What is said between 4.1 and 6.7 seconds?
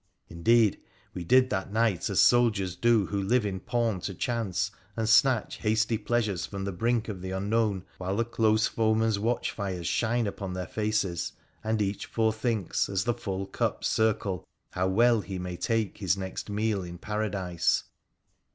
chance, and snatch hasty pleasures from